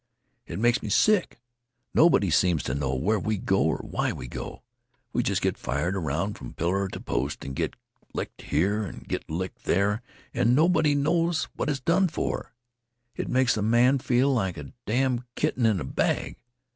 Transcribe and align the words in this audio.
It 0.47 0.57
makes 0.57 0.81
me 0.81 0.89
sick. 0.89 1.39
Nobody 1.93 2.31
seems 2.31 2.63
to 2.63 2.73
know 2.73 2.95
where 2.95 3.19
we 3.19 3.37
go 3.37 3.61
or 3.65 3.77
why 3.87 4.11
we 4.11 4.27
go. 4.27 4.63
We 5.13 5.21
just 5.21 5.43
get 5.43 5.59
fired 5.59 5.95
around 5.95 6.39
from 6.39 6.55
pillar 6.55 6.87
to 6.87 6.99
post 6.99 7.45
and 7.45 7.55
get 7.55 7.75
licked 8.11 8.41
here 8.41 8.81
and 8.81 9.07
get 9.07 9.29
licked 9.29 9.65
there, 9.65 10.01
and 10.33 10.55
nobody 10.55 10.95
knows 10.95 11.43
what 11.55 11.69
it's 11.69 11.79
done 11.81 12.07
for. 12.07 12.55
It 13.15 13.29
makes 13.29 13.55
a 13.57 13.61
man 13.61 13.99
feel 13.99 14.33
like 14.33 14.57
a 14.57 14.73
damn' 14.87 15.23
kitten 15.35 15.67
in 15.67 15.79
a 15.79 15.83
bag. 15.85 16.37